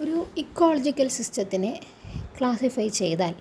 [0.00, 1.80] ഒരു ecological സിസ്റ്റത്തിനെ
[2.40, 3.34] classify ചെയ്താൽ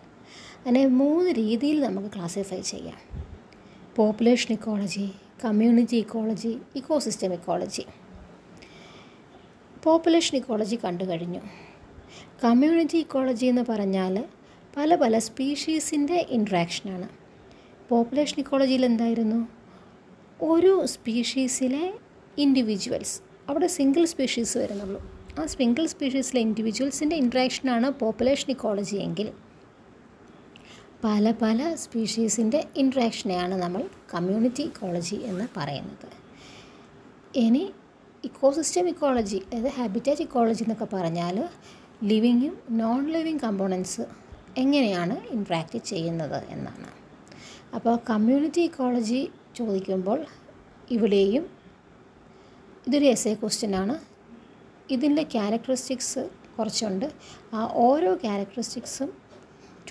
[0.61, 2.97] അതിനെ മൂന്ന് രീതിയിൽ നമുക്ക് ക്ലാസിഫൈ ചെയ്യാം.
[3.96, 5.12] Population ecology
[5.46, 7.86] community ecology ecosystem ecology
[9.84, 11.39] population ecology കണ്ടു കഴിഞ്ഞു.
[12.44, 14.26] കമ്മ്യൂണിറ്റി ഇക്കോളജി എന്ന് പറഞ്ഞാൽ
[14.78, 17.09] പല പല സ്പീഷീസിന്റെ ഇൻട്രാക്ഷനാണ്
[17.90, 19.48] പോപ്പുലേഷൻ ഇക്കോളജിയിൽ എന്തായിരുന്നു?
[20.41, 21.94] ഒരു സ്പീഷീസിലെ
[22.38, 25.12] ഇൻഡിവിജ്വൽസ് അവിടെ സിംഗിൾ സ്പീഷീസ് വരുന്നുള്ളൂ.
[25.40, 29.34] ആ സ്പിങ്കിൾ സ്പീഷീസിലെ ഇൻഡിവിജ്വൽസിന്റെ ഇൻട്രാക്ഷനാണ് പോപ്പുലേഷൻ ഇക്കോളജി എങ്കിൽ.
[31.04, 36.10] പല പല സ്പീഷീസിന്റെ ഇൻട്രാക്ഷനെയാണ് നമ്മൾ കമ്മ്യൂണിറ്റി ഇക്കോളജി എന്ന് പറയുന്നത്.
[37.36, 37.64] ഇനി
[38.24, 41.50] ഇക്കോസിസ്റ്റം ഇക്കോളജി അതായത് ഹാബിറ്റാറ്റ് ഇക്കോളജി എന്നൊക്കെ പറഞ്ഞാൽ
[42.04, 44.05] ലിവിങ്ങും നോൺ ലിവിങ് കമ്പോണൻസ്
[44.58, 46.90] എങ്ങനെയാണ് ഇൻട്രാക്റ്റ് ചെയ്യുന്നത് എന്നാണ്.
[47.76, 50.26] അപ്പോൾ കമ്മ്യൂണിറ്റി ഇക്കോളജി ചോദിക്കുമ്പോൾ
[50.91, 51.50] ഇവിടെയും
[52.88, 54.12] ഇതൊരു എസ് എ ക്വസ്റ്റ്യനാണ്.
[54.92, 56.30] ഇതിന്റെ ക്യാരക്ടറിസ്റ്റിക്സ്
[56.60, 57.12] കുറച്ചുണ്ട്.
[57.54, 59.14] ആ ഓരോ ക്യാരക്ടറിസ്റ്റിക്സും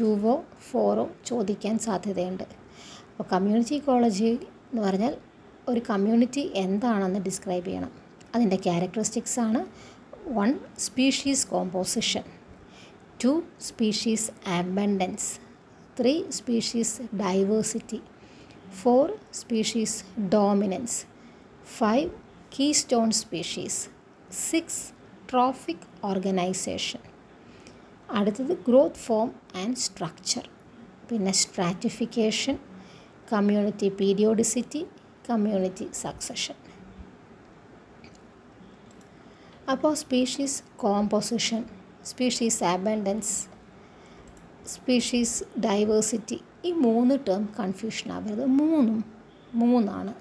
[0.00, 2.42] ടൂവോ ഫോറോ ചോദിക്കാൻ സാധ്യതയുണ്ട്.
[3.10, 5.16] അപ്പോൾ കമ്മ്യൂണിറ്റി ഇക്കോളജി എന്ന് പറഞ്ഞാൽ
[5.68, 7.90] ഒരു കമ്മ്യൂണിറ്റി എന്താണെന്ന് ഡിസ്ക്രൈബ് ചെയ്യണം.
[8.34, 9.66] അതിന്റെ ക്യാരക്ടറിസ്റ്റിക്സ് ആണ്
[10.28, 12.22] one species composition
[13.24, 15.38] two species abundance
[16.00, 18.00] three species diversity
[18.82, 21.04] four species dominance
[21.78, 22.10] five
[22.72, 24.01] keystone species
[24.32, 24.92] six
[25.30, 27.00] trophic organisation
[28.10, 30.50] അടുത്തത് ഗ്രോത്ത് ഫോം ആൻഡ് സ്ട്രക്ചർ
[31.10, 32.58] പിന്നെ stratification
[33.32, 34.86] community periodicity
[35.30, 36.54] community succession
[39.70, 41.64] അപ്പോൾ species composition
[42.04, 43.48] species abundance
[44.66, 48.46] species diversity ഈ മൂന്ന് term confusion ആവരുത്.
[48.46, 49.04] മൂന്നും
[49.54, 50.14] മൂന്നാണ്.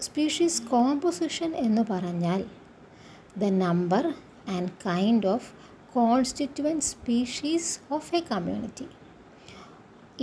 [0.00, 2.44] Species composition എന്ന് പറഞ്ഞാൽ
[3.36, 4.14] the number
[4.48, 5.52] and kind of
[5.94, 8.88] constituent species of a community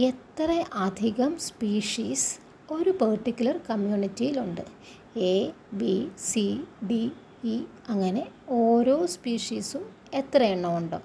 [0.01, 2.39] എത്ര അധികം സ്പീഷീസ്
[2.71, 4.63] ഒരു particular കമ്മ്യൂണിറ്റിയിലുണ്ട്
[5.17, 7.11] A B C D
[7.43, 9.83] E അങ്ങനെ ഓരോ സ്പീഷീസും
[10.13, 11.01] എത്ര എണ്ണമുണ്ടോ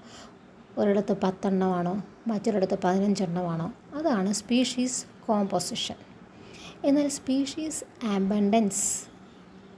[0.78, 2.03] ഒരിടത്ത് പത്തെണ്ണമാണോ?
[2.27, 3.72] മറ്റൊരിടത്ത് പതിനഞ്ചെണ്ണമാണോ?
[3.94, 5.97] അതാണ് സ്പീഷീസ് കോമ്പോസിഷൻ
[6.84, 9.09] എന്നാൽ സ്പീഷീസ് ആബൻഡൻസ്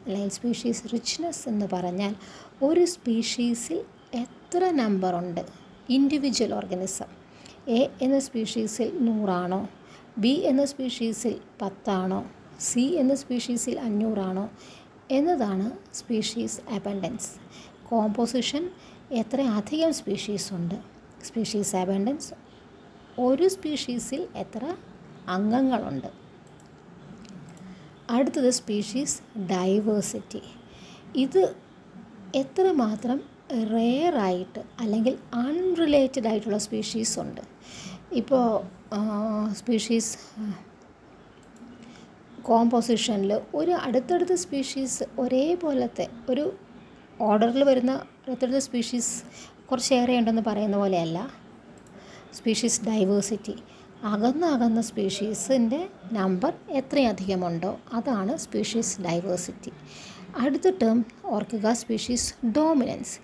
[0.07, 2.15] അല്ലെങ്കിൽ സ്പീഷീസ് റിച്ച്നെസ് എന്ന് പറഞ്ഞാൽ
[2.63, 5.47] ഒരു സ്പീഷീസിൽ എത്ര നമ്പറുണ്ട്
[5.89, 7.23] ഇൻഡിവിജ്വൽ ഓർഗനിസം
[7.69, 9.69] എ എന്ന സ്പീഷീസിൽ നൂറാണോ?
[10.19, 12.31] ബി എന്ന സ്പീഷീസിൽ പത്താണോ?
[12.61, 14.51] സി എന്ന സ്പീഷീസിൽ അഞ്ഞൂറാണോ?
[15.11, 17.31] എന്നതാണ് സ്പീഷീസ് അബൻഡൻസ്
[17.89, 18.71] കോമ്പോസിഷൻ
[19.13, 20.75] എത്ര അധികം സ്പീഷീസ് ഉണ്ട്?
[21.25, 22.35] സ്പീഷീസ് അബൻഡൻസ്
[23.21, 24.77] ഒരു സ്പീഷീസിൽ എത്ര
[25.29, 26.22] അംഗങ്ങളുണ്ട്?
[28.17, 29.17] അടുത്തത് സ്പീഷീസ്
[29.53, 30.43] ഡൈവേഴ്സിറ്റി.
[31.25, 31.43] ഇത്
[32.35, 33.19] എത്രമാത്രം
[33.75, 37.41] റെയറായിട്ട് അല്ലെങ്കിൽ അൺറിലേറ്റഡ് ആയിട്ടുള്ള സ്പീഷീസ് ഉണ്ട്?
[38.21, 38.45] ഇപ്പോൾ
[39.61, 40.13] സ്പീഷീസ്
[42.43, 46.45] കോമ്പോസിഷനിൽ ഒരു അടുത്തടുത്ത സ്പീഷീസ് ഒരേപോലത്തെ ഒരു
[47.21, 47.93] ഓർഡറിൽ വരുന്ന
[48.27, 49.13] അടുത്തടുത്ത സ്പീഷീസ്
[49.71, 51.19] കുറച്ചേറെ ഉണ്ടെന്ന് പറയുന്ന പോലെയല്ല.
[52.39, 53.55] Species diversity.
[54.11, 59.73] അകന്ന അകന്ന സ്പീഷീസിന്റെ നമ്പർ എത്രയധികമുണ്ടോ അതാണ് സ്പീഷീസ് ഡൈവേഴ്സിറ്റി.
[60.39, 63.15] അടുത്ത ടേം ഓർക്കുക സ്പീഷീസ് ഡോമിനൻസ്.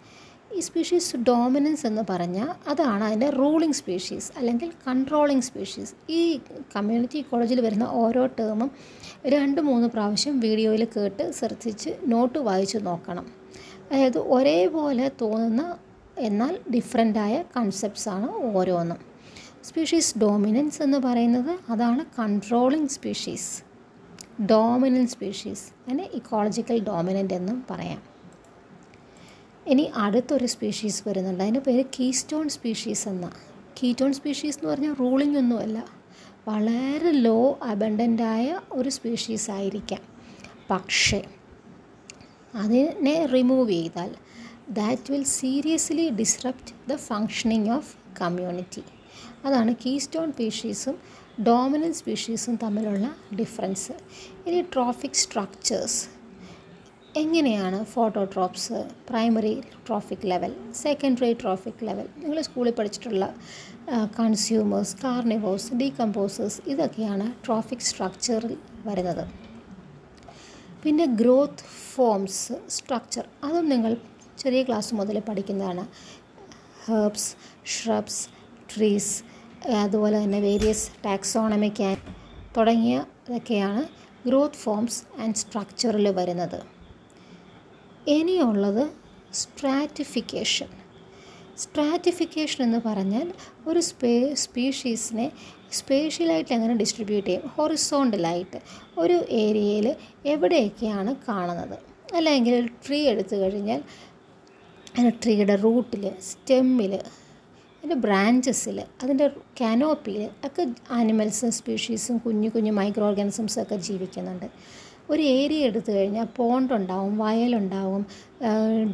[0.57, 5.93] ഈ സ്പീഷീസ് ഡോമിനൻസ് എന്ന് പറഞ്ഞാൽ അതാണ് അതിന്റെ റൂളിംഗ് സ്പീഷീസ് അല്ലെങ്കിൽ കൺട്രോളിംഗ് സ്പീഷീസ്.
[6.11, 6.41] ഈ
[6.77, 8.71] കമ്മ്യൂണിറ്റി കോളേജിൽ വരുന്ന ഓരോ ടേമും
[9.27, 13.27] രണ്ട് മൂന്ന് പ്രാവശ്യം വീഡിയോയിൽ കേട്ട് ശ്രദ്ധിച്ച് നോട്ട് വായിച്ച് നോക്കണം.
[13.91, 15.77] അതായത് ഒരേപോലെ തോന്നുന്ന
[16.19, 19.18] എന്നാൽ ഡിഫറെന്റായ കൺസെപ്റ്റ്സാണ് ഓരോന്നും.
[19.65, 23.63] സ്പീഷീസ് ഡോമിനൻസ് എന്ന് പറയുന്നത് അതാണ് കൺട്രോളിങ് സ്പീഷീസ്.
[24.43, 28.03] ഡോമിനന്റ് സ്പീഷീസ് അതിനെ ഇക്കോളജിക്കൽ ഡോമിനന്റ് എന്നും പറയാം.
[29.67, 31.43] ഇനി അടുത്തൊരു സ്പീഷീസ് വരുന്നുണ്ട്.
[31.43, 33.33] അതിന്റെ പേര് കീസ്റ്റോൺ സ്പീഷീസ് എന്ന.
[33.83, 35.89] കീറ്റോൺ സ്പീഷീസ് എന്ന് പറഞ്ഞാൽ റൂളിംഗ് ഒന്നുമല്ല.
[36.49, 40.01] വളരെ ലോ അബണ്ടന്റായ ഒരു സ്പീഷീസ് ആയിരിക്കാം.
[40.71, 41.25] പക്ഷേ
[42.55, 44.15] അതിനെ റിമൂവ് ചെയ്താൽ
[44.71, 48.85] that will seriously disrupt the functioning of community
[49.45, 50.97] അതാണ് കീസ്റ്റോൺ സ്പീഷീസും
[51.49, 53.09] ഡോമിനന്റ് സ്പീഷീസും തമ്മിലുള്ള
[53.41, 53.95] ഡിഫറൻസ്
[54.47, 56.01] ഇനി ട്രോഫിക് സ്ട്രക്ചേഴ്സ്
[57.23, 58.79] എങ്ങനെയാണ് phototrophs
[59.09, 59.53] primary
[59.87, 63.27] trophic level secondary trophic level നിങ്ങൾ സ്കൂളിൽ പഠിച്ചിട്ടുള്ള
[64.19, 68.55] കൺസ്യൂമേഴ്സ് കാർണിവോസ് ഡീകമ്പോസേഴ്സ് ഇതൊക്കെയാണ് ട്രോഫിക് സ്ട്രക്ചറിൽ
[68.89, 69.25] വരുന്നത്.
[70.83, 73.93] പിന്നെ ഗ്രോത്ത് ഫോംസ് സ്ട്രക്ചർ അതും നിങ്ങൾ
[74.43, 75.85] ചെറിയ ക്ലാസ് മുതൽ പഠിക്കുന്നതാണ്.
[76.89, 77.31] ഹേർബ്സ്
[77.67, 78.29] ഷ്രബ്സ്
[78.75, 79.23] ട്രീസ്
[79.69, 81.99] അതുപോലെ തന്നെ വേരിയസ് ടാക്സോണമിക്
[82.57, 83.83] തുടങ്ങിയ ഇതൊക്കെയാണ്
[84.29, 86.61] ഗ്രോത്ത് ഫോംസ് ആൻഡ് സ്ട്രക്ചറിൽ വരുന്നത്.
[88.09, 88.91] ഇനിയുള്ളത്
[89.33, 90.67] സ്ട്രാറ്റിഫിക്കേഷൻ
[91.59, 93.33] സ്ട്രാറ്റിഫിക്കേഷൻ എന്ന് പറഞ്ഞാൽ
[93.69, 95.33] ഒരു സ്പേ സ്പീഷീസിനെ
[95.73, 97.51] സ്പേഷ്യലായിട്ട് എങ്ങനെ ഡിസ്ട്രിബ്യൂട്ട് ചെയ്യും?
[97.59, 98.59] ഹൊറിസോണ്ടലായിട്ട്
[98.99, 99.97] ഒരു ഏരിയയിൽ
[100.27, 101.79] എവിടെയൊക്കെയാണ് കാണുന്നത്?
[102.15, 103.83] അല്ലെങ്കിൽ ട്രീ എടുത്തു കഴിഞ്ഞാൽ
[104.99, 109.31] അതിന്റെ ട്രീയുടെ റൂട്ടിൽ സ്റ്റെമ്മിൽ അതിന്റെ ബ്രാഞ്ചസിൽ അതിന്റെ
[109.61, 114.47] കാനോപ്പിയിൽ ഒക്കെ ആനിമൽസും സ്പീഷീസും കുഞ്ഞു കുഞ്ഞു മൈക്രോ ഓർഗാനിസംസും ഒക്കെ ജീവിക്കുന്നുണ്ട്.
[115.11, 118.07] ഒരു ഏരിയ എടുത്തു കഴിഞ്ഞാൽ പോണ്ട് ഉണ്ടാവും വയലുണ്ടാവും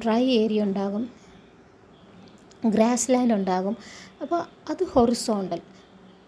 [0.04, 1.10] ഡ്രൈ ഏരിയ ഉണ്ടാകും
[2.66, 3.76] ഗ്രാസ് ലാൻഡ് ഉണ്ടാകും.
[4.22, 5.60] അപ്പോൾ അത് ഹൊറിസോണ്ടൽ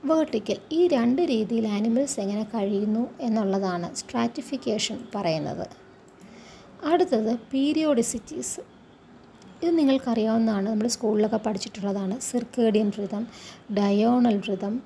[0.04, 0.56] വേർട്ടിക്കൽ.
[0.72, 5.66] ഈ രണ്ട് രീതിയിൽ ആനിമൽസ് എങ്ങനെ കഴിയുന്നു എന്നുള്ളതാണ് സ്ട്രാറ്റിഫിക്കേഷൻ പറയുന്നത്.
[6.84, 8.75] അടുത്തത് പീരിയോഡിസിറ്റീസ്.
[9.62, 10.68] ഇത് നിങ്ങൾക്കറിയാവുന്നതാണ്.
[10.68, 12.20] നമ്മൾ സ്കൂളിലൊക്കെ പഠിച്ചിട്ടുള്ളതാണ്.
[12.20, 13.26] സിർക്കേഡിയൻ ഋതം
[13.78, 14.82] ഡയോണൽ ഋതം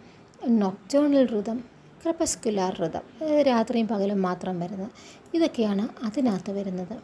[0.48, 1.64] നൊക്ടേണൽ ഋതം
[2.02, 3.04] ക്രപ്പസ്കുലാർ ഋതം
[3.42, 4.90] രാത്രിയും പകലും മാത്രം വരുന്നത്
[5.34, 6.94] ഇതൊക്കെയാണ് അതിനകത്ത് വരുന്നത്.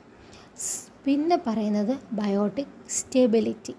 [1.05, 3.75] പിന്നെ പറയുന്നത് ബയോട്ടിക് സ്റ്റെബിലിറ്റി.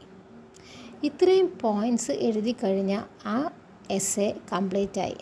[1.03, 3.49] ഇത്രയും പോയിന്റ്സ് എഴുതി കഴിഞ്ഞാൽ ആ
[3.91, 5.17] എസ് എ കംപ്ലീറ്റ് ആയി.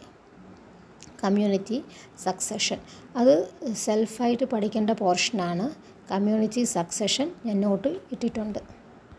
[1.23, 1.83] Community
[2.23, 2.79] succession.
[3.15, 3.33] അത്
[3.73, 5.94] സെൽഫായിട്ട് പഠിക്കേണ്ട പോർഷനാണ്.
[6.11, 8.59] കമ്മ്യൂണിറ്റി സക്സഷൻ ഞാൻ നോട്ട് ഇട്ടിട്ടുണ്ട്.